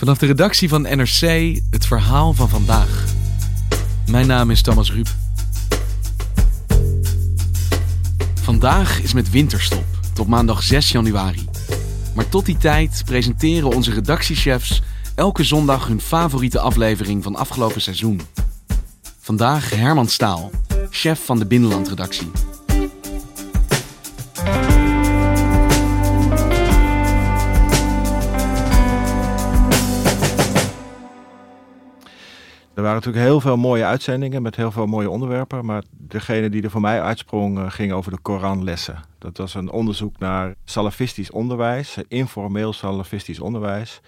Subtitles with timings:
[0.00, 1.20] Vanaf de redactie van NRC
[1.70, 3.04] het verhaal van vandaag.
[4.06, 5.08] Mijn naam is Thomas Ruip.
[8.42, 9.84] Vandaag is met winterstop,
[10.14, 11.44] tot maandag 6 januari.
[12.14, 14.82] Maar tot die tijd presenteren onze redactiechefs
[15.14, 18.20] elke zondag hun favoriete aflevering van afgelopen seizoen.
[19.18, 20.50] Vandaag Herman Staal,
[20.90, 22.30] chef van de Binnenlandredactie.
[32.80, 35.64] Er waren natuurlijk heel veel mooie uitzendingen met heel veel mooie onderwerpen.
[35.64, 39.00] Maar degene die er voor mij uitsprong uh, ging over de Koranlessen.
[39.18, 44.00] Dat was een onderzoek naar salafistisch onderwijs, informeel salafistisch onderwijs.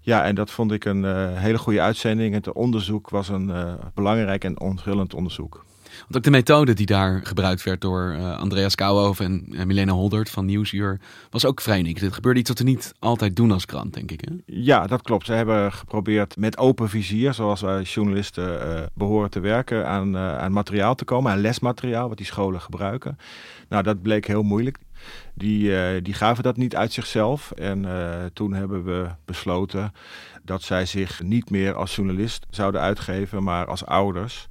[0.00, 2.34] Ja, en dat vond ik een uh, hele goede uitzending.
[2.34, 3.52] Het onderzoek was een
[3.94, 5.64] belangrijk en onthullend onderzoek.
[6.10, 10.30] Ook de methode die daar gebruikt werd door uh, Andreas Kouwhoven en uh, Milena Holdert
[10.30, 12.00] van Nieuwsuur was ook vrij uniek.
[12.00, 14.20] Dit gebeurde iets wat we niet altijd doen als krant, denk ik.
[14.20, 14.34] Hè?
[14.46, 15.26] Ja, dat klopt.
[15.26, 20.52] Ze hebben geprobeerd met open vizier, zoals wij journalisten uh, behoren te werken, aan, aan
[20.52, 23.18] materiaal te komen, aan lesmateriaal wat die scholen gebruiken.
[23.68, 24.78] Nou, dat bleek heel moeilijk.
[25.34, 27.50] Die, die gaven dat niet uit zichzelf.
[27.50, 27.86] En
[28.32, 29.92] toen hebben we besloten
[30.42, 34.48] dat zij zich niet meer als journalist zouden uitgeven, maar als ouders.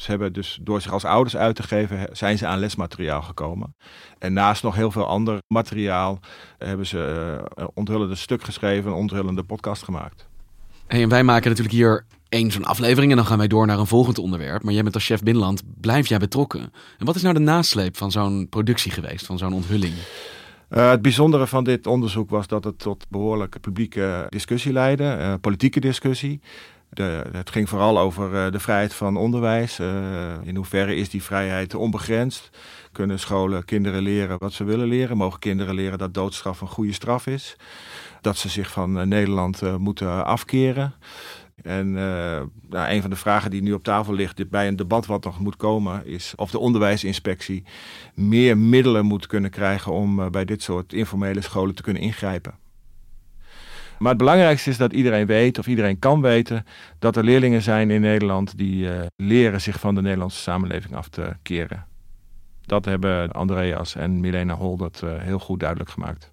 [0.00, 3.74] Ze hebben dus door zich als ouders uit te geven, zijn ze aan lesmateriaal gekomen.
[4.18, 6.20] En naast nog heel veel ander materiaal
[6.58, 10.28] hebben ze uh, onthullende stuk geschreven, een onthullende podcast gemaakt.
[10.86, 13.78] Hey, en wij maken natuurlijk hier één zo'n aflevering en dan gaan wij door naar
[13.78, 14.62] een volgend onderwerp.
[14.62, 16.72] Maar jij bent als chef Binnenland, blijf jij betrokken.
[16.98, 19.94] En wat is nou de nasleep van zo'n productie geweest, van zo'n onthulling?
[20.70, 25.34] Uh, het bijzondere van dit onderzoek was dat het tot behoorlijke publieke discussie leidde, uh,
[25.40, 26.40] politieke discussie.
[27.32, 29.80] Het ging vooral over uh, de vrijheid van onderwijs.
[29.80, 32.50] Uh, in hoeverre is die vrijheid onbegrensd?
[32.92, 35.16] Kunnen scholen kinderen leren wat ze willen leren?
[35.16, 37.56] Mogen kinderen leren dat doodstraf een goede straf is?
[38.20, 40.94] Dat ze zich van uh, Nederland moeten afkeren?
[41.62, 45.24] En nou, een van de vragen die nu op tafel ligt bij een debat wat
[45.24, 47.64] nog moet komen, is of de onderwijsinspectie
[48.14, 52.59] meer middelen moet kunnen krijgen om bij dit soort informele scholen te kunnen ingrijpen.
[54.00, 56.66] Maar het belangrijkste is dat iedereen weet, of iedereen kan weten,
[56.98, 61.08] dat er leerlingen zijn in Nederland die uh, leren zich van de Nederlandse samenleving af
[61.08, 61.86] te keren.
[62.62, 66.32] Dat hebben Andreas en Milena Holdert uh, heel goed duidelijk gemaakt.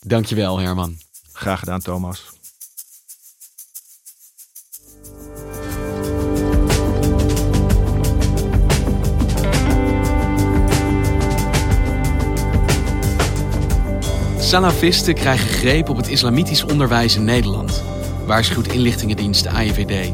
[0.00, 0.96] Dankjewel, Herman.
[1.32, 2.33] Graag gedaan, Thomas.
[14.44, 17.82] Salafisten krijgen greep op het islamitisch onderwijs in Nederland,
[18.26, 20.12] waarschuwt inlichtingendienst AIVD.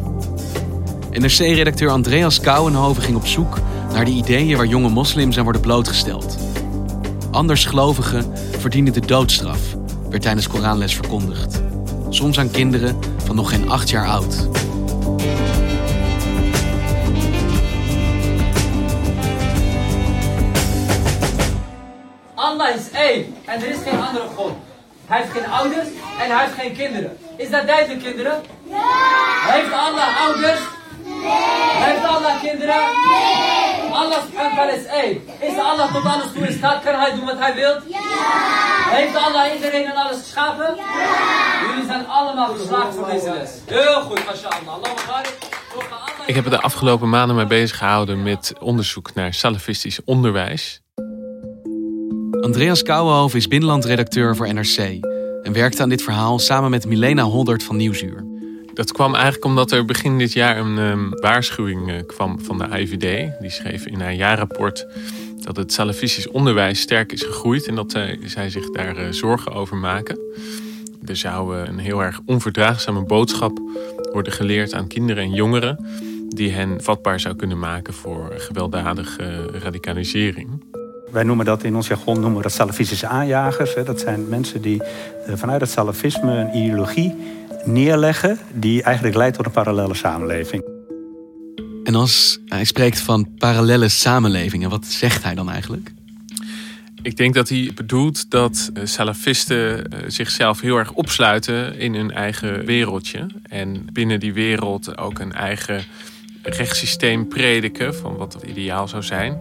[1.10, 3.58] NRC-redacteur Andreas Kouwenhoven ging op zoek
[3.92, 6.38] naar de ideeën waar jonge moslims aan worden blootgesteld.
[7.30, 9.60] Andersgelovigen verdienen de doodstraf,
[10.10, 11.62] werd tijdens Koranles verkondigd.
[12.08, 14.48] Soms aan kinderen van nog geen acht jaar oud.
[22.34, 24.52] Allah is één en er is geen andere God.
[25.06, 25.88] Hij heeft geen ouders
[26.20, 27.18] en hij heeft geen kinderen.
[27.36, 28.42] Is dat duidelijk, kinderen?
[28.62, 29.52] Ja!
[29.52, 30.60] Heeft Allah ouders?
[31.04, 31.84] Nee!
[31.84, 32.82] Heeft Allah kinderen?
[33.08, 33.92] Nee!
[33.92, 35.28] Allah subhanahu is één.
[35.40, 36.82] Is Allah tot alles toe in staat?
[36.82, 37.74] Kan hij doen wat hij wil?
[37.86, 38.00] Ja!
[38.90, 40.76] Heeft Allah iedereen en alles geschapen?
[40.76, 41.68] Ja!
[41.68, 43.50] Jullie zijn allemaal geslaagd voor deze les.
[43.66, 44.68] Heel goed, mashallah.
[44.68, 44.90] Allah.
[46.26, 50.80] Ik heb er de afgelopen maanden mee bezig gehouden met onderzoek naar salafistisch onderwijs.
[52.40, 54.78] Andreas Kouwenhoven is binnenlandredacteur voor NRC
[55.42, 58.24] en werkte aan dit verhaal samen met Milena Holdert van Nieuwsuur.
[58.74, 62.78] Dat kwam eigenlijk omdat er begin dit jaar een um, waarschuwing uh, kwam van de
[62.78, 63.30] IVD.
[63.40, 64.86] Die schreef in haar jaarrapport
[65.36, 69.52] dat het salafistisch onderwijs sterk is gegroeid en dat zij, zij zich daar uh, zorgen
[69.52, 70.18] over maken.
[71.06, 73.60] Er zou een heel erg onverdraagzame boodschap
[74.12, 75.86] worden geleerd aan kinderen en jongeren
[76.28, 80.78] die hen vatbaar zou kunnen maken voor gewelddadige radicalisering.
[81.10, 83.74] Wij noemen dat in ons jargon noemen we dat salafistische aanjagers.
[83.84, 87.14] Dat zijn mensen die eh, vanuit het salafisme een ideologie
[87.64, 90.62] neerleggen die eigenlijk leidt tot een parallele samenleving.
[91.84, 95.92] En als hij spreekt van parallele samenlevingen, wat zegt hij dan eigenlijk?
[97.02, 102.10] Ik denk dat hij bedoelt dat eh, salafisten eh, zichzelf heel erg opsluiten in hun
[102.10, 103.26] eigen wereldje.
[103.42, 105.84] En binnen die wereld ook een eigen
[106.42, 109.38] rechtssysteem prediken van wat het ideaal zou zijn.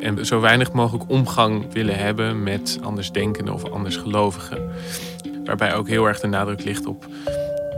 [0.00, 4.70] En zo weinig mogelijk omgang willen hebben met andersdenkenden of andersgelovigen.
[5.44, 7.06] Waarbij ook heel erg de nadruk ligt op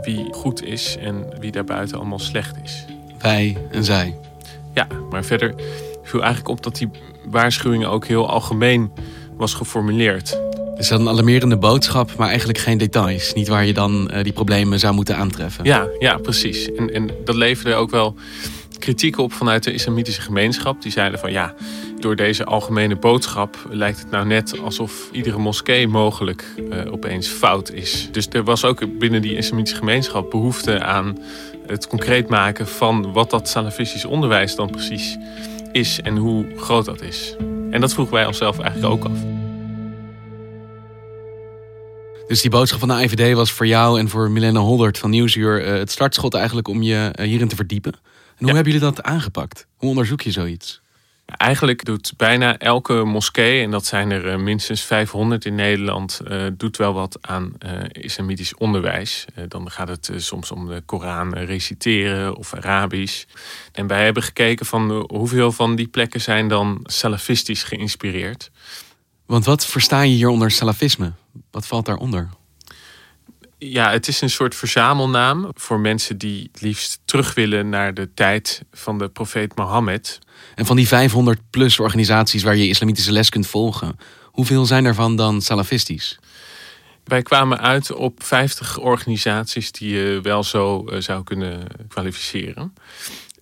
[0.01, 2.85] wie goed is en wie daarbuiten allemaal slecht is.
[3.19, 4.15] Wij en zij.
[4.73, 5.55] Ja, maar verder
[6.03, 6.89] viel eigenlijk op dat die
[7.25, 8.91] waarschuwing ook heel algemeen
[9.37, 10.39] was geformuleerd.
[10.75, 13.33] Dus dat een alarmerende boodschap, maar eigenlijk geen details.
[13.33, 15.65] Niet waar je dan uh, die problemen zou moeten aantreffen.
[15.65, 16.71] Ja, ja precies.
[16.71, 18.15] En, en dat leverde ook wel
[18.79, 20.81] kritiek op vanuit de islamitische gemeenschap.
[20.81, 21.53] Die zeiden van ja,
[22.01, 27.71] door deze algemene boodschap lijkt het nou net alsof iedere moskee mogelijk uh, opeens fout
[27.71, 28.09] is.
[28.11, 31.17] Dus er was ook binnen die islamitische gemeenschap behoefte aan
[31.67, 35.17] het concreet maken van wat dat salafistisch onderwijs dan precies
[35.71, 37.35] is en hoe groot dat is.
[37.69, 39.19] En dat vroegen wij onszelf eigenlijk ook af.
[42.27, 45.65] Dus die boodschap van de IVD was voor jou en voor Milena Holdert van Nieuwsuur
[45.65, 47.93] uh, het startschot eigenlijk om je uh, hierin te verdiepen.
[48.37, 49.67] En hoe hebben jullie dat aangepakt?
[49.75, 50.80] Hoe onderzoek je zoiets?
[51.37, 56.77] Eigenlijk doet bijna elke moskee, en dat zijn er minstens 500 in Nederland, uh, doet
[56.77, 59.25] wel wat aan uh, islamitisch onderwijs.
[59.47, 63.25] Dan gaat het soms om de Koran reciteren of Arabisch.
[63.71, 68.51] En wij hebben gekeken van hoeveel van die plekken zijn dan salafistisch geïnspireerd.
[69.25, 71.11] Want wat versta je hier onder salafisme?
[71.51, 72.29] Wat valt daaronder?
[73.63, 78.13] Ja, het is een soort verzamelnaam voor mensen die het liefst terug willen naar de
[78.13, 80.19] tijd van de profeet Mohammed.
[80.55, 85.15] En van die 500 plus organisaties waar je islamitische les kunt volgen, hoeveel zijn daarvan
[85.15, 86.19] dan salafistisch?
[87.03, 92.73] Wij kwamen uit op 50 organisaties die je wel zo zou kunnen kwalificeren.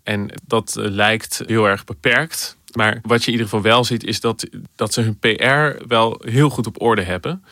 [0.04, 2.58] En dat lijkt heel erg beperkt.
[2.76, 6.22] Maar wat je in ieder geval wel ziet, is dat, dat ze hun PR wel
[6.26, 7.44] heel goed op orde hebben.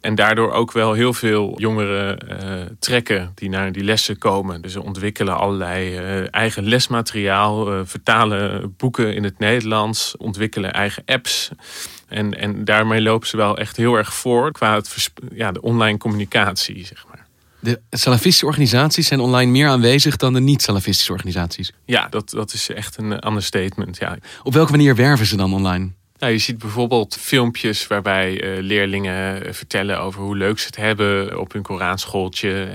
[0.00, 4.62] En daardoor ook wel heel veel jongeren uh, trekken die naar die lessen komen.
[4.62, 11.02] Dus ze ontwikkelen allerlei uh, eigen lesmateriaal, uh, vertalen boeken in het Nederlands, ontwikkelen eigen
[11.06, 11.50] apps.
[12.08, 15.98] En, en daarmee lopen ze wel echt heel erg voor qua het, ja, de online
[15.98, 17.15] communicatie, zeg maar.
[17.60, 21.72] De salafistische organisaties zijn online meer aanwezig dan de niet-salafistische organisaties.
[21.84, 23.96] Ja, dat, dat is echt een understatement.
[23.98, 24.18] Ja.
[24.42, 25.90] Op welke manier werven ze dan online?
[26.18, 31.40] Nou, je ziet bijvoorbeeld filmpjes waarbij uh, leerlingen vertellen over hoe leuk ze het hebben
[31.40, 32.68] op hun Koranschooltje.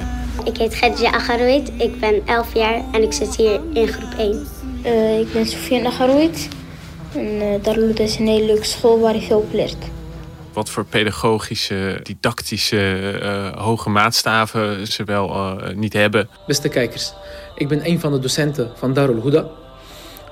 [0.44, 4.48] Ik heet Gedja Agaroid, ik ben 11 jaar en ik zit hier in groep 1.
[4.86, 6.48] Uh, ik ben Sofia Agaroid
[7.13, 9.89] en uh, Darloed is een hele leuke school waar je veel op leert.
[10.53, 16.30] Wat voor pedagogische, didactische, uh, hoge maatstaven ze wel niet hebben.
[16.48, 17.13] Beste kijkers,
[17.56, 19.45] ik ben een van de docenten van Darul Huda.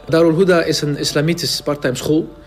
[0.07, 2.38] Darul Huda is een islamitisch parttime school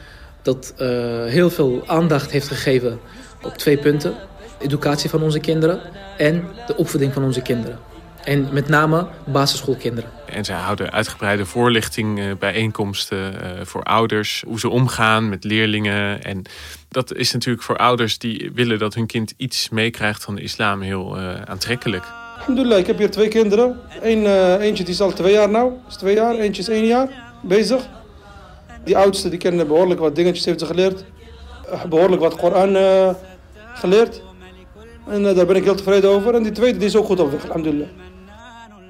[0.43, 0.89] dat uh,
[1.25, 3.01] heel veel aandacht heeft gegeven
[3.43, 4.15] op twee punten.
[4.59, 5.81] Educatie van onze kinderen
[6.17, 7.79] en de opvoeding van onze kinderen.
[8.25, 10.11] En met name basisschoolkinderen.
[10.27, 14.44] En zij houden uitgebreide voorlichting, uh, bijeenkomsten uh, voor ouders.
[14.46, 16.23] Hoe ze omgaan met leerlingen.
[16.25, 16.43] En
[16.89, 20.81] dat is natuurlijk voor ouders die willen dat hun kind iets meekrijgt van de islam
[20.81, 22.05] heel aantrekkelijk.
[22.39, 23.81] Alhamdulillah, ik heb hier twee kinderen.
[24.03, 24.27] Eén,
[24.61, 25.73] eentje die is al twee jaar nou.
[25.89, 27.08] Is twee jaar, eentje is één jaar
[27.43, 27.89] bezig.
[28.85, 31.05] Die oudste die kennen behoorlijk wat dingetjes, heeft ze geleerd.
[31.89, 32.77] Behoorlijk wat Koran
[33.75, 34.23] geleerd.
[35.08, 36.35] En daar ben ik heel tevreden over.
[36.35, 37.89] En die tweede die is ook goed op weg, alhamdulillah.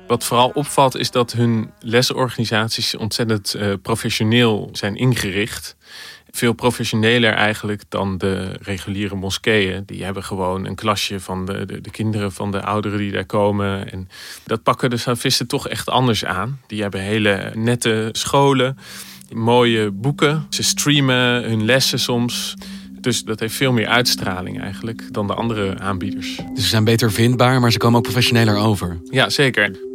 [0.07, 5.77] Wat vooral opvalt is dat hun lesorganisaties ontzettend uh, professioneel zijn ingericht.
[6.31, 9.83] Veel professioneler eigenlijk dan de reguliere moskeeën.
[9.87, 13.27] Die hebben gewoon een klasje van de, de, de, kinderen van de ouderen die daar
[13.27, 13.91] komen.
[13.93, 14.09] En
[14.45, 16.61] dat pakken de salafisten toch echt anders aan.
[16.67, 18.79] Die hebben hele nette scholen
[19.35, 20.47] mooie boeken.
[20.51, 22.55] Ze streamen hun lessen soms.
[23.01, 26.37] Dus dat heeft veel meer uitstraling eigenlijk dan de andere aanbieders.
[26.37, 29.01] Dus ze zijn beter vindbaar, maar ze komen ook professioneler over.
[29.11, 29.91] Ja, zeker.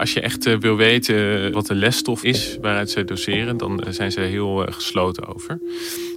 [0.00, 4.20] Als je echt wil weten wat de lesstof is waaruit ze doseren, dan zijn ze
[4.20, 5.60] heel gesloten over.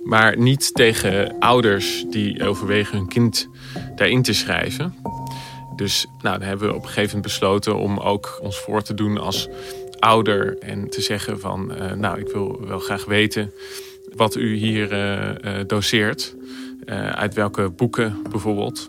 [0.03, 3.49] Maar niet tegen ouders die overwegen hun kind
[3.95, 4.95] daarin te schrijven.
[5.75, 8.93] Dus nou, dan hebben we op een gegeven moment besloten om ook ons voor te
[8.93, 9.47] doen als
[9.99, 10.57] ouder.
[10.57, 13.51] En te zeggen van, uh, nou, ik wil wel graag weten
[14.15, 14.87] wat u hier
[15.67, 16.35] doseert.
[17.11, 18.85] Uit welke boeken bijvoorbeeld.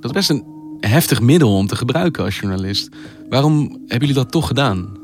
[0.00, 0.53] Dat is best een
[0.86, 2.88] heftig middel om te gebruiken als journalist.
[3.28, 5.02] Waarom hebben jullie dat toch gedaan?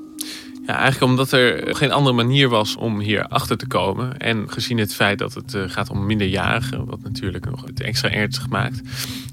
[0.66, 4.18] Ja, eigenlijk omdat er geen andere manier was om hier achter te komen.
[4.18, 8.10] En gezien het feit dat het uh, gaat om minderjarigen, wat natuurlijk nog het extra
[8.10, 8.80] ernstig maakt,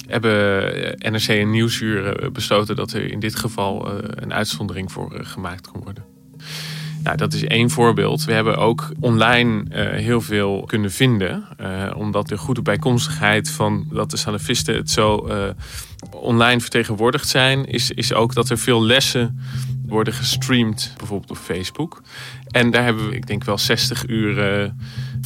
[0.08, 0.64] hebben
[0.98, 6.17] NRC en Nieuwsuur besloten dat er in dit geval een uitzondering voor gemaakt kon worden.
[7.04, 8.26] Nou, dat is één voorbeeld.
[8.26, 11.44] We hebben ook online uh, heel veel kunnen vinden.
[11.62, 15.44] Uh, omdat de goede bijkomstigheid van dat de salafisten het zo uh,
[16.12, 19.40] online vertegenwoordigd zijn, is, is ook dat er veel lessen
[19.86, 22.02] worden gestreamd, bijvoorbeeld op Facebook.
[22.48, 24.74] En daar hebben we, ik denk wel 60 uur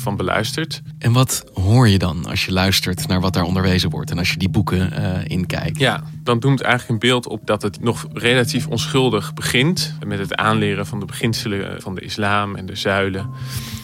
[0.01, 0.81] van beluisterd.
[0.98, 4.31] En wat hoor je dan als je luistert naar wat daar onderwezen wordt en als
[4.31, 5.79] je die boeken uh, inkijkt?
[5.79, 9.96] Ja, dan doemt eigenlijk een beeld op dat het nog relatief onschuldig begint.
[10.05, 13.29] Met het aanleren van de beginselen van de islam en de zuilen.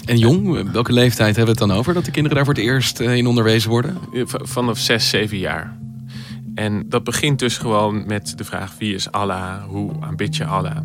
[0.06, 2.64] En jong, welke leeftijd hebben we het dan over dat de kinderen daar voor het
[2.64, 3.98] eerst uh, in onderwezen worden?
[4.26, 5.78] Vanaf 6, 7 jaar.
[6.56, 10.78] En dat begint dus gewoon met de vraag wie is Allah, hoe aanbid je Allah.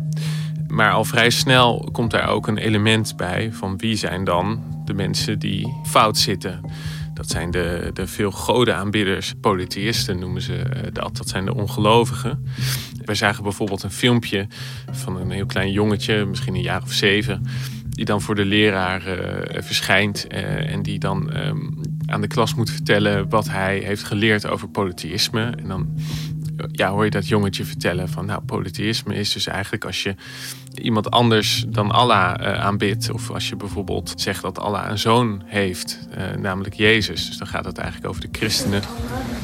[0.73, 4.93] Maar al vrij snel komt daar ook een element bij van wie zijn dan de
[4.93, 6.61] mensen die fout zitten.
[7.13, 11.17] Dat zijn de, de veel godenaanbidders, polytheïsten noemen ze dat.
[11.17, 12.45] Dat zijn de ongelovigen.
[13.05, 14.47] Wij zagen bijvoorbeeld een filmpje
[14.91, 17.43] van een heel klein jongetje, misschien een jaar of zeven
[17.89, 22.55] die dan voor de leraar uh, verschijnt uh, en die dan um, aan de klas
[22.55, 25.43] moet vertellen wat hij heeft geleerd over polytheïsme.
[25.43, 25.97] En dan
[26.71, 30.15] ja, hoor je dat jongetje vertellen van nou, polytheïsme is dus eigenlijk als je
[30.75, 33.11] iemand anders dan Allah uh, aanbidt.
[33.11, 35.99] Of als je bijvoorbeeld zegt dat Allah een zoon heeft,
[36.37, 37.27] namelijk Jezus.
[37.27, 38.81] Dus dan gaat het eigenlijk over de christenen.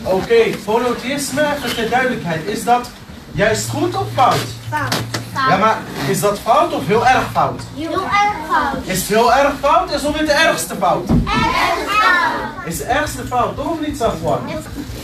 [0.04, 2.92] Oké, okay, polytheïsme, voor de duidelijkheid, is dat
[3.32, 4.46] juist goed of fout?
[4.70, 4.96] Fout.
[5.34, 5.78] Ja, maar
[6.10, 7.62] is dat fout of heel erg fout?
[7.76, 8.88] Heel erg fout.
[8.88, 9.94] Is het heel erg fout?
[9.94, 11.10] Is of de ergste fout?
[11.10, 12.66] Erg fout.
[12.66, 14.40] Is de ergste fout, toch of niet, Safwan?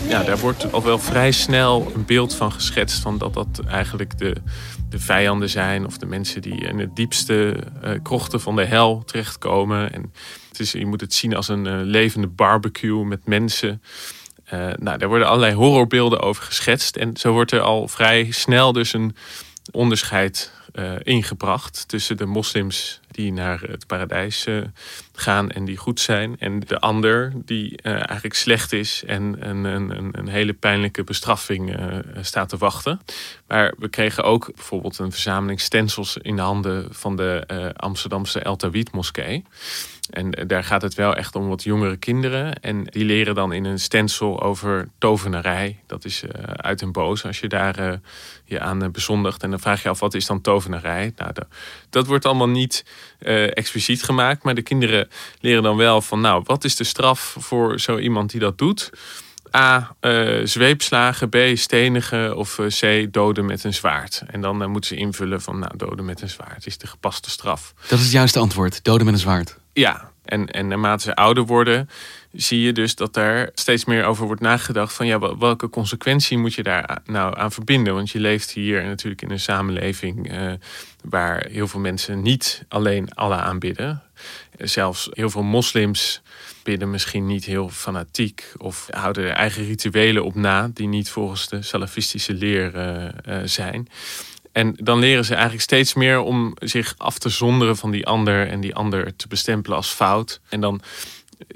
[0.08, 4.18] Ja, daar wordt al wel vrij snel een beeld van geschetst van dat dat eigenlijk
[4.18, 4.36] de,
[4.90, 9.04] de vijanden zijn of de mensen die in het diepste uh, krochten van de hel
[9.06, 9.94] terechtkomen.
[9.94, 10.14] En
[10.50, 13.82] het is, je moet het zien als een uh, levende barbecue met mensen.
[14.54, 16.96] Uh, nou, daar worden allerlei horrorbeelden over geschetst.
[16.96, 19.16] En zo wordt er al vrij snel dus een
[19.72, 24.64] onderscheid uh, ingebracht tussen de moslims die naar het paradijs uh,
[25.16, 29.64] gaan en die goed zijn, en de ander die uh, eigenlijk slecht is en een,
[29.64, 31.78] een, een hele pijnlijke bestraffing
[32.22, 33.00] staat te wachten.
[33.48, 37.44] Maar we kregen ook bijvoorbeeld een verzameling stencils in de handen van de
[37.76, 39.44] Amsterdamse El Tawid moskee.
[40.10, 42.60] En daar gaat het wel echt om wat jongere kinderen.
[42.60, 45.80] En die leren dan in een stencil over tovenarij.
[45.88, 46.24] Dat is
[46.56, 48.00] uit en boos als je daar
[48.46, 49.44] je aan bezondigt.
[49.44, 51.14] En dan vraag je af, wat is dan tovenarij?
[51.16, 51.32] Nou,
[51.90, 52.86] dat wordt allemaal niet
[53.54, 54.44] expliciet gemaakt.
[54.44, 55.05] Maar de kinderen
[55.40, 58.90] leren dan wel van, nou, wat is de straf voor zo iemand die dat doet?
[59.56, 59.96] A.
[60.44, 61.30] zweepslagen.
[61.30, 61.38] B.
[61.54, 62.38] Stenigen.
[62.38, 63.08] Of C.
[63.14, 64.24] Doden met een zwaard.
[64.28, 67.74] En dan moeten ze invullen van, nou, doden met een zwaard is de gepaste straf.
[67.88, 68.84] Dat is het juiste antwoord.
[68.84, 69.58] Doden met een zwaard.
[69.74, 71.90] Ja, en, en naarmate ze ouder worden,
[72.36, 74.94] zie je dus dat daar steeds meer over wordt nagedacht.
[74.94, 77.94] Van ja, welke consequentie moet je daar nou aan verbinden?
[77.94, 80.54] Want je leeft hier natuurlijk in een samenleving uh,
[81.04, 84.02] waar heel veel mensen niet alleen Allah aanbidden.
[84.58, 86.22] Zelfs heel veel moslims
[86.64, 91.62] bidden misschien niet heel fanatiek of houden eigen rituelen op na die niet volgens de
[91.62, 93.88] salafistische leer uh, uh, zijn.
[94.52, 98.48] En dan leren ze eigenlijk steeds meer om zich af te zonderen van die ander
[98.48, 100.40] en die ander te bestempelen als fout.
[100.50, 100.82] En dan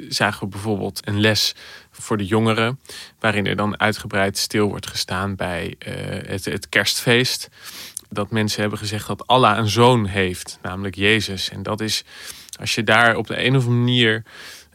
[0.07, 1.55] zagen we bijvoorbeeld een les
[1.91, 2.79] voor de jongeren,
[3.19, 5.93] waarin er dan uitgebreid stil wordt gestaan bij uh,
[6.43, 7.49] het, kerstfeest.
[8.09, 11.49] Dat mensen hebben gezegd dat Allah een zoon heeft, namelijk Jezus.
[11.49, 12.03] En dat is,
[12.59, 14.23] als je daar op de een of andere manier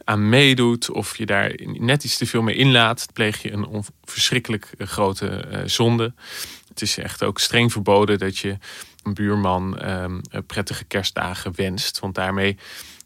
[0.03, 4.69] aan meedoet of je daar net iets te veel mee inlaat, pleeg je een verschrikkelijk
[4.77, 6.13] grote uh, zonde.
[6.69, 8.57] Het is echt ook streng verboden dat je
[9.03, 11.99] een buurman um, prettige kerstdagen wenst.
[11.99, 12.57] Want daarmee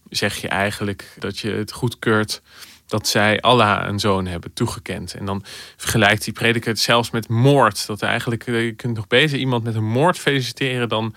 [0.10, 2.42] zeg je eigenlijk dat je het goedkeurt
[2.88, 5.14] dat zij Allah een zoon hebben toegekend.
[5.14, 5.44] En dan
[5.78, 7.88] vergelijkt die prediker het zelfs met moord.
[7.88, 11.16] Dat eigenlijk, eh, je kunt nog beter iemand met een moord feliciteren dan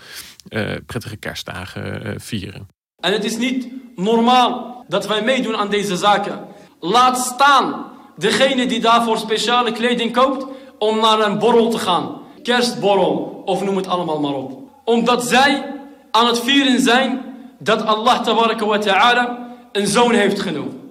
[0.49, 2.67] uh, prettige kerstdagen uh, vieren.
[2.99, 6.45] En het is niet normaal dat wij meedoen aan deze zaken.
[6.79, 7.85] Laat staan
[8.17, 10.45] degene die daarvoor speciale kleding koopt
[10.77, 14.59] om naar een borrel te gaan kerstborrel of noem het allemaal maar op.
[14.83, 15.75] Omdat zij
[16.11, 17.21] aan het vieren zijn
[17.63, 18.25] dat Allah
[18.59, 20.81] wa ta'ala een zoon heeft genomen.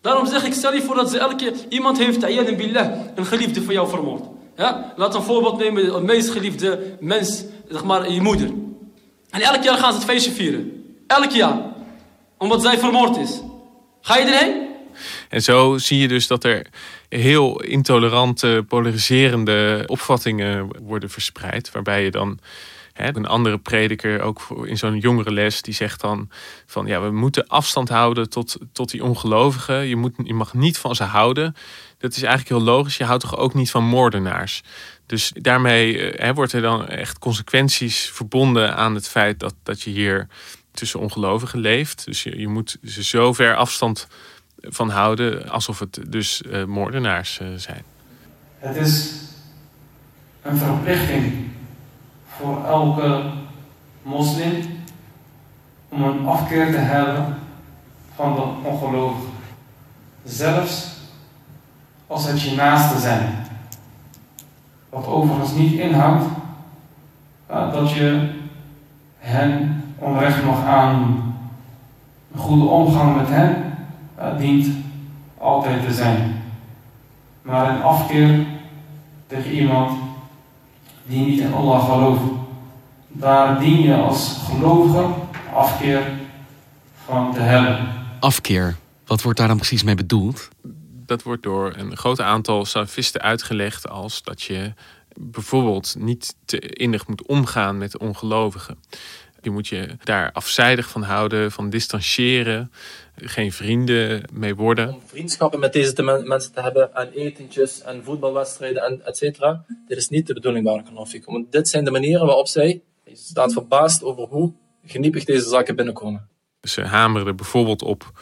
[0.00, 3.62] Daarom zeg ik, stel je voor dat ze elke iemand heeft, ayyadan billah, een geliefde
[3.62, 4.22] voor jou vermoord.
[4.56, 4.92] Ja?
[4.96, 8.50] Laat een voorbeeld nemen, de meest geliefde mens, zeg maar je moeder.
[9.30, 10.84] En elk jaar gaan ze het feestje vieren.
[11.06, 11.58] Elk jaar.
[12.38, 13.40] Omdat zij vermoord is.
[14.00, 14.66] Ga je erheen?
[15.28, 16.66] En zo zie je dus dat er
[17.08, 21.70] heel intolerante, polariserende opvattingen worden verspreid.
[21.72, 22.38] Waarbij je dan
[22.96, 26.30] een andere prediker, ook in zo'n jongere les, die zegt dan
[26.66, 29.86] van ja, we moeten afstand houden tot, tot die ongelovigen.
[29.86, 31.54] Je, moet, je mag niet van ze houden.
[31.98, 32.96] Dat is eigenlijk heel logisch.
[32.96, 34.62] Je houdt toch ook niet van moordenaars.
[35.06, 39.90] Dus daarmee hè, wordt er dan echt consequenties verbonden aan het feit dat, dat je
[39.90, 40.28] hier
[40.72, 42.04] tussen ongelovigen leeft.
[42.04, 44.08] Dus je, je moet ze zo ver afstand
[44.60, 47.82] van houden alsof het dus uh, moordenaars uh, zijn.
[48.58, 49.12] Het is
[50.42, 51.54] een verplichting
[52.40, 53.22] voor elke
[54.02, 54.54] moslim
[55.88, 57.38] om een afkeer te hebben
[58.14, 59.30] van de ongelovigen.
[60.24, 60.96] Zelfs
[62.06, 63.34] als het je naaste zijn.
[64.88, 66.24] Wat overigens niet inhoudt
[67.50, 68.30] uh, dat je
[69.18, 71.22] hen onrecht mag aan.
[72.32, 73.74] Een goede omgang met hen
[74.18, 74.66] uh, dient
[75.38, 76.42] altijd te zijn.
[77.42, 78.46] Maar een afkeer
[79.26, 80.05] tegen iemand
[81.06, 82.22] die niet in Allah gelooft,
[83.08, 85.08] daar dien je als gelovige
[85.54, 86.10] afkeer
[87.04, 87.88] van te hebben.
[88.20, 90.48] Afkeer, wat wordt daar dan precies mee bedoeld?
[91.06, 94.72] Dat wordt door een groot aantal salafisten uitgelegd als dat je
[95.14, 98.78] bijvoorbeeld niet te innig moet omgaan met de ongelovigen.
[99.40, 102.72] Je moet je daar afzijdig van houden, van distancieren,
[103.16, 104.92] geen vrienden mee worden.
[104.92, 109.64] Om vriendschappen met deze mensen te hebben en etentjes en voetbalwedstrijden en et cetera.
[109.86, 113.52] Dit is niet de bedoeling, Barakallahu Want dit zijn de manieren waarop zij, je staat
[113.52, 114.52] verbaasd over hoe
[114.84, 116.28] geniepig deze zaken binnenkomen.
[116.60, 118.12] Ze hameren er bijvoorbeeld op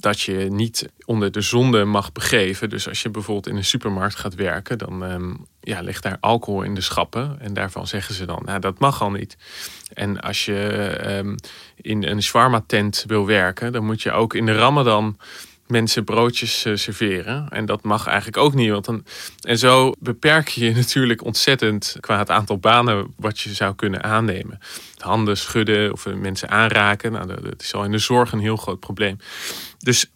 [0.00, 2.70] dat je niet onder de zonde mag begeven.
[2.70, 6.62] Dus als je bijvoorbeeld in een supermarkt gaat werken, dan um, ja, ligt daar alcohol
[6.62, 7.36] in de schappen.
[7.40, 9.36] En daarvan zeggen ze dan, nou dat mag al niet.
[9.92, 11.36] En als je um,
[11.76, 15.16] in een shawarma tent wil werken, dan moet je ook in de ramadan
[15.70, 17.48] mensen broodjes uh, serveren.
[17.48, 18.70] En dat mag eigenlijk ook niet.
[18.70, 19.04] Want dan,
[19.40, 24.58] en zo beperk je natuurlijk ontzettend qua het aantal banen wat je zou kunnen aannemen.
[24.96, 27.12] Handen schudden of mensen aanraken.
[27.12, 29.16] Nou, dat is al in de zorg een heel groot probleem.
[29.78, 30.10] Dus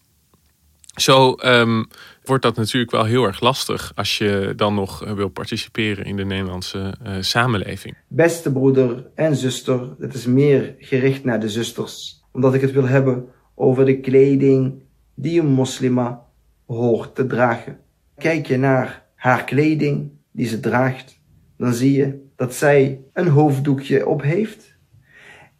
[0.94, 1.88] zo um,
[2.24, 6.24] wordt dat natuurlijk wel heel erg lastig als je dan nog wil participeren in de
[6.24, 7.96] Nederlandse samenleving.
[8.08, 12.22] Beste broeder en zuster, het is meer gericht naar de zusters.
[12.32, 14.82] Omdat ik het wil hebben over de kleding
[15.14, 16.26] die een moslima
[16.66, 17.78] hoort te dragen.
[18.16, 21.20] Kijk je naar haar kleding die ze draagt,
[21.56, 24.76] dan zie je dat zij een hoofddoekje op heeft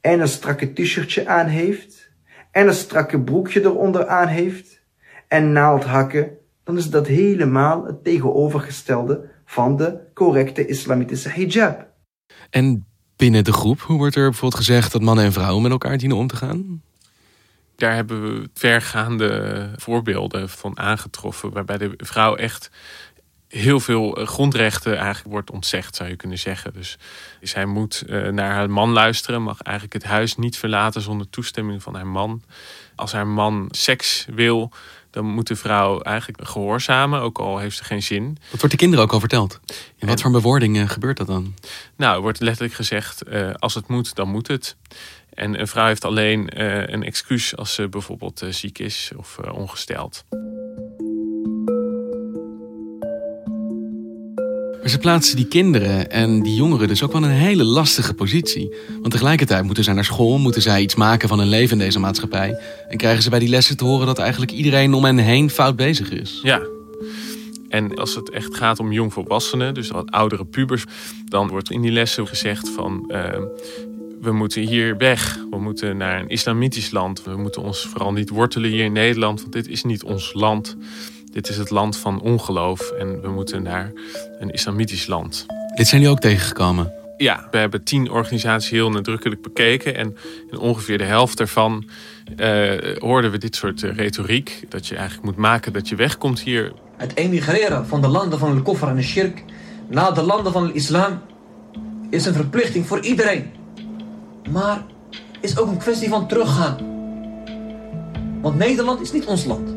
[0.00, 2.10] en een strakke t-shirtje aan heeft
[2.50, 4.82] en een strakke broekje eronder aan heeft
[5.28, 6.30] en naaldhakken,
[6.64, 11.86] dan is dat helemaal het tegenovergestelde van de correcte islamitische hijab.
[12.50, 12.86] En
[13.16, 16.16] binnen de groep, hoe wordt er bijvoorbeeld gezegd dat mannen en vrouwen met elkaar dienen
[16.16, 16.82] om te gaan?
[17.76, 22.70] Daar hebben we vergaande voorbeelden van aangetroffen, waarbij de vrouw echt
[23.48, 26.72] heel veel grondrechten eigenlijk wordt ontzegd, zou je kunnen zeggen.
[26.72, 26.98] Dus
[27.40, 31.94] zij moet naar haar man luisteren, mag eigenlijk het huis niet verlaten zonder toestemming van
[31.94, 32.42] haar man.
[32.94, 34.72] Als haar man seks wil,
[35.10, 38.38] dan moet de vrouw eigenlijk gehoorzamen, ook al heeft ze geen zin.
[38.50, 39.60] Wat wordt de kinderen ook al verteld?
[39.96, 41.54] In wat voor bewoordingen gebeurt dat dan?
[41.96, 44.76] Nou, er wordt letterlijk gezegd, uh, als het moet, dan moet het.
[45.35, 49.38] En een vrouw heeft alleen uh, een excuus als ze bijvoorbeeld uh, ziek is of
[49.53, 50.25] ongesteld.
[54.81, 58.14] Maar ze plaatsen die kinderen en die jongeren dus ook wel in een hele lastige
[58.14, 58.75] positie.
[59.01, 61.99] Want tegelijkertijd moeten zij naar school, moeten zij iets maken van hun leven in deze
[61.99, 62.59] maatschappij.
[62.88, 65.77] En krijgen ze bij die lessen te horen dat eigenlijk iedereen om hen heen fout
[65.77, 66.40] bezig is.
[66.42, 66.61] Ja.
[67.68, 70.85] En als het echt gaat om jongvolwassenen, dus wat oudere pubers,
[71.29, 73.29] dan wordt in die lessen gezegd van uh,
[74.24, 75.38] we moeten hier weg.
[75.50, 77.24] We moeten naar een islamitisch land.
[77.24, 80.76] We moeten ons vooral niet wortelen hier in Nederland, want dit is niet ons land.
[81.32, 83.92] Dit is het land van ongeloof en we moeten naar
[84.38, 85.46] een islamitisch land.
[85.74, 86.92] Dit zijn jullie ook tegengekomen?
[87.16, 89.96] Ja, we hebben tien organisaties heel nadrukkelijk bekeken.
[89.96, 90.16] En
[90.50, 91.88] in ongeveer de helft daarvan
[92.37, 94.64] uh, hoorden we dit soort uh, retoriek.
[94.68, 96.72] Dat je eigenlijk moet maken dat je wegkomt hier.
[96.96, 99.44] Het emigreren van de landen van de koffer en de shirk
[99.88, 101.20] naar de landen van de islam
[102.10, 103.53] is een verplichting voor iedereen.
[104.50, 104.85] Maar
[105.40, 106.76] is ook een kwestie van teruggaan.
[108.40, 109.68] Want Nederland is niet ons land.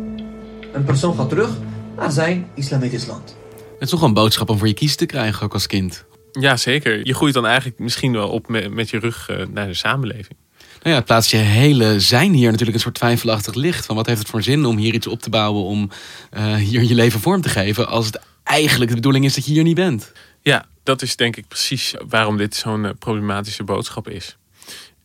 [0.73, 1.49] Een persoon gaat terug
[1.95, 3.35] naar zijn islamitisch land.
[3.57, 6.05] Het is toch een boodschap om voor je kiezen te krijgen, ook als kind.
[6.31, 7.05] Ja, zeker.
[7.05, 10.35] Je groeit dan eigenlijk misschien wel op met, met je rug uh, naar de samenleving.
[10.57, 13.85] Nou ja, het plaatst je hele zijn hier natuurlijk een soort twijfelachtig licht.
[13.85, 15.89] Van wat heeft het voor zin om hier iets op te bouwen, om
[16.37, 19.51] uh, hier je leven vorm te geven, als het eigenlijk de bedoeling is dat je
[19.51, 20.11] hier niet bent.
[20.41, 24.37] Ja, dat is denk ik precies waarom dit zo'n uh, problematische boodschap is.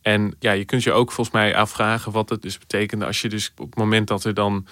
[0.03, 3.29] En ja, je kunt je ook volgens mij afvragen wat het dus betekent als je
[3.29, 4.67] dus op het moment dat er dan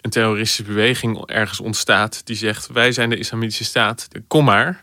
[0.00, 4.82] een terroristische beweging ergens ontstaat die zegt: wij zijn de Islamitische staat, kom maar.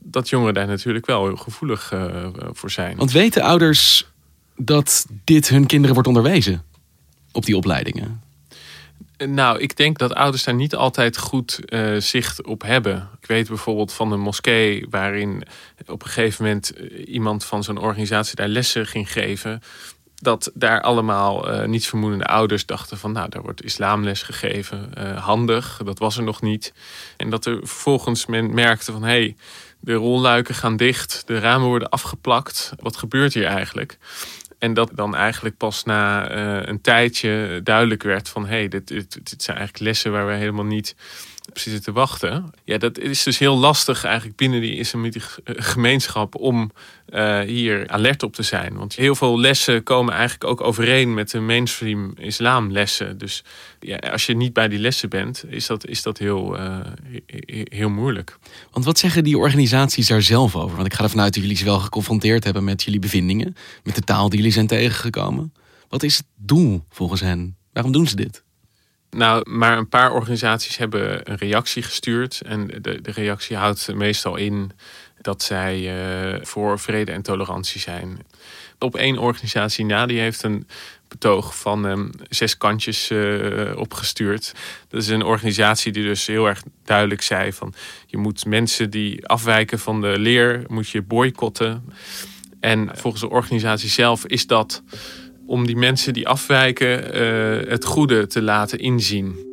[0.00, 2.96] Dat jongeren daar natuurlijk wel heel gevoelig uh, voor zijn.
[2.96, 4.06] Want weten ouders
[4.56, 6.62] dat dit hun kinderen wordt onderwezen
[7.32, 8.22] op die opleidingen?
[9.16, 13.08] Nou, ik denk dat ouders daar niet altijd goed uh, zicht op hebben.
[13.20, 15.42] Ik weet bijvoorbeeld van een moskee waarin
[15.86, 16.68] op een gegeven moment
[17.06, 19.62] iemand van zo'n organisatie daar lessen ging geven
[20.14, 25.80] dat daar allemaal uh, niets vermoedende ouders dachten van nou, daar wordt islamles gegeven, handig,
[25.84, 26.72] dat was er nog niet.
[27.16, 29.36] En dat er vervolgens men merkte van hé, hey,
[29.80, 33.98] de rolluiken gaan dicht, de ramen worden afgeplakt, wat gebeurt hier eigenlijk?
[34.64, 38.88] En dat dan eigenlijk pas na uh, een tijdje duidelijk werd van hé, hey, dit,
[38.88, 40.96] dit, dit zijn eigenlijk lessen waar we helemaal niet
[41.52, 42.50] precies te wachten.
[42.64, 46.70] Ja, dat is dus heel lastig eigenlijk binnen die islamitische gemeenschap om
[47.08, 48.76] uh, hier alert op te zijn.
[48.76, 53.18] Want heel veel lessen komen eigenlijk ook overeen met de mainstream islamlessen.
[53.18, 53.44] Dus
[53.80, 56.78] ja, als je niet bij die lessen bent, is dat, is dat heel, uh,
[57.64, 58.38] heel moeilijk.
[58.70, 60.76] Want wat zeggen die organisaties daar zelf over?
[60.76, 63.94] Want ik ga ervan uit dat jullie ze wel geconfronteerd hebben met jullie bevindingen, met
[63.94, 65.52] de taal die jullie zijn tegengekomen.
[65.88, 67.56] Wat is het doel volgens hen?
[67.72, 68.44] Waarom doen ze dit?
[69.14, 72.40] Nou, maar een paar organisaties hebben een reactie gestuurd.
[72.40, 74.72] En de, de reactie houdt meestal in
[75.20, 75.78] dat zij
[76.34, 78.18] uh, voor vrede en tolerantie zijn.
[78.78, 80.66] Op één organisatie na, die heeft een
[81.08, 84.52] betoog van um, zes kantjes uh, opgestuurd.
[84.88, 87.74] Dat is een organisatie die dus heel erg duidelijk zei van...
[88.06, 91.84] je moet mensen die afwijken van de leer, moet je boycotten.
[92.60, 94.82] En volgens de organisatie zelf is dat
[95.46, 99.52] om die mensen die afwijken uh, het goede te laten inzien.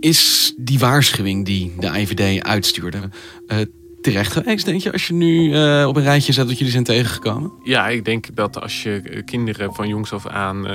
[0.00, 3.10] Is die waarschuwing die de IVD uitstuurde
[3.46, 3.58] uh,
[4.00, 6.84] terecht geweest, denk je, als je nu uh, op een rijtje zet dat jullie zijn
[6.84, 7.52] tegengekomen?
[7.62, 10.66] Ja, ik denk dat als je kinderen van jongs af aan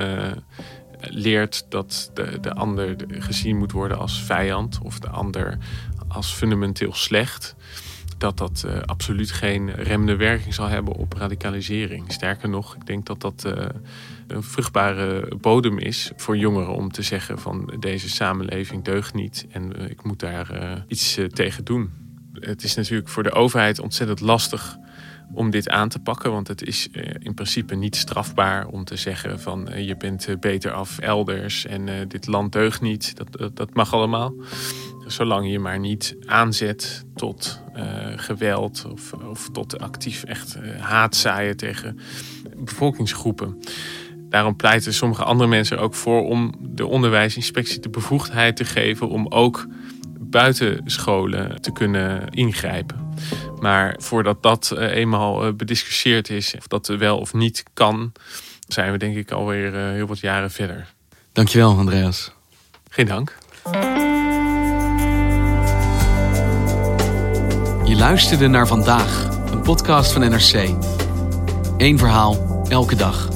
[1.01, 5.57] leert dat de, de ander gezien moet worden als vijand of de ander
[6.07, 7.55] als fundamenteel slecht
[8.19, 12.11] dat dat uh, absoluut geen remmende werking zal hebben op radicalisering.
[12.11, 13.65] Sterker nog, ik denk dat dat uh,
[14.27, 19.81] een vruchtbare bodem is voor jongeren om te zeggen van deze samenleving deugt niet en
[19.81, 21.89] uh, ik moet daar iets tegen doen.
[22.33, 24.77] Het is natuurlijk voor de overheid ontzettend lastig
[25.33, 26.31] om dit aan te pakken.
[26.31, 26.87] Want het is
[27.19, 32.27] in principe niet strafbaar om te zeggen van je bent beter af elders en dit
[32.27, 33.13] land deugt niet.
[33.17, 34.33] Dat, dat, mag allemaal
[35.07, 37.61] zolang je maar niet aanzet tot
[38.15, 41.99] geweld of, of, tot actief echt uh, haat zaaien tegen
[42.57, 43.57] bevolkingsgroepen.
[44.29, 49.27] Daarom pleiten sommige andere mensen ook voor om de onderwijsinspectie de bevoegdheid te geven om
[49.27, 49.67] ook
[50.29, 53.13] buiten scholen te kunnen ingrijpen.
[53.59, 58.11] Maar voordat dat uh, eenmaal bediscussieerd is, of dat wel of niet kan,
[58.67, 60.87] zijn we denk ik alweer heel wat jaren verder.
[61.33, 62.31] Dankjewel, Andreas.
[62.89, 63.37] Geen dank.
[67.89, 70.69] Je luisterde naar vandaag, een podcast van NRC.
[71.77, 73.27] Eén verhaal, elke dag.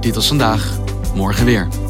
[0.00, 0.78] Dit was vandaag,
[1.14, 1.89] morgen weer.